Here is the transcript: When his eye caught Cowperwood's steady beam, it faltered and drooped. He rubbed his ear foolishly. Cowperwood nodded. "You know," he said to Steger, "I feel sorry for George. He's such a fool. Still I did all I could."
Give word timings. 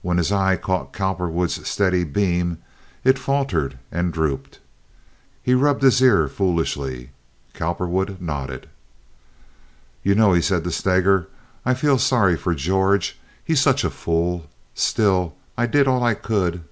When 0.00 0.18
his 0.18 0.32
eye 0.32 0.56
caught 0.56 0.92
Cowperwood's 0.92 1.68
steady 1.68 2.02
beam, 2.02 2.58
it 3.04 3.16
faltered 3.16 3.78
and 3.92 4.12
drooped. 4.12 4.58
He 5.40 5.54
rubbed 5.54 5.84
his 5.84 6.02
ear 6.02 6.26
foolishly. 6.26 7.10
Cowperwood 7.54 8.20
nodded. 8.20 8.68
"You 10.02 10.16
know," 10.16 10.32
he 10.32 10.42
said 10.42 10.64
to 10.64 10.72
Steger, 10.72 11.28
"I 11.64 11.74
feel 11.74 11.98
sorry 12.00 12.36
for 12.36 12.56
George. 12.56 13.20
He's 13.44 13.60
such 13.60 13.84
a 13.84 13.90
fool. 13.90 14.46
Still 14.74 15.36
I 15.56 15.66
did 15.66 15.86
all 15.86 16.02
I 16.02 16.14
could." 16.14 16.64